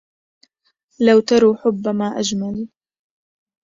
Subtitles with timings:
[1.07, 2.67] لو تروا حب ما اجمل